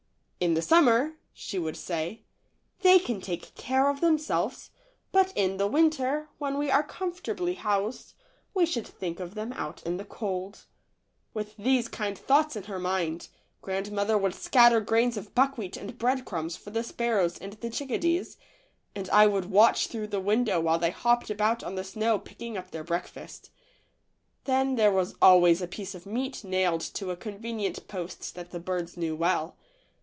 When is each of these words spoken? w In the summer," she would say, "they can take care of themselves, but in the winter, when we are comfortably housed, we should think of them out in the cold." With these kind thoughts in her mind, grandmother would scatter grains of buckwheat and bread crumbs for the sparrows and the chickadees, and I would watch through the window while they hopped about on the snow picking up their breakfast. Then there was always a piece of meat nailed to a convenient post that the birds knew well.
w 0.43 0.47
In 0.49 0.55
the 0.55 0.61
summer," 0.63 1.13
she 1.33 1.59
would 1.59 1.77
say, 1.77 2.23
"they 2.81 2.97
can 2.97 3.21
take 3.21 3.53
care 3.53 3.87
of 3.91 4.01
themselves, 4.01 4.71
but 5.11 5.31
in 5.35 5.57
the 5.57 5.67
winter, 5.67 6.29
when 6.39 6.57
we 6.57 6.71
are 6.71 6.81
comfortably 6.81 7.53
housed, 7.53 8.15
we 8.55 8.65
should 8.65 8.87
think 8.87 9.19
of 9.19 9.35
them 9.35 9.53
out 9.53 9.83
in 9.83 9.97
the 9.97 10.03
cold." 10.03 10.65
With 11.35 11.55
these 11.57 11.87
kind 11.87 12.17
thoughts 12.17 12.55
in 12.55 12.63
her 12.63 12.79
mind, 12.79 13.27
grandmother 13.61 14.17
would 14.17 14.33
scatter 14.33 14.81
grains 14.81 15.15
of 15.15 15.35
buckwheat 15.35 15.77
and 15.77 15.99
bread 15.99 16.25
crumbs 16.25 16.57
for 16.57 16.71
the 16.71 16.81
sparrows 16.83 17.37
and 17.37 17.53
the 17.53 17.69
chickadees, 17.69 18.37
and 18.95 19.07
I 19.11 19.27
would 19.27 19.45
watch 19.51 19.89
through 19.89 20.07
the 20.07 20.19
window 20.19 20.59
while 20.59 20.79
they 20.79 20.89
hopped 20.89 21.29
about 21.29 21.63
on 21.63 21.75
the 21.75 21.83
snow 21.83 22.17
picking 22.17 22.57
up 22.57 22.71
their 22.71 22.83
breakfast. 22.83 23.51
Then 24.45 24.73
there 24.73 24.91
was 24.91 25.13
always 25.21 25.61
a 25.61 25.67
piece 25.67 25.93
of 25.93 26.07
meat 26.07 26.43
nailed 26.43 26.81
to 26.97 27.11
a 27.11 27.15
convenient 27.15 27.87
post 27.87 28.33
that 28.33 28.49
the 28.49 28.59
birds 28.59 28.97
knew 28.97 29.15
well. 29.15 29.55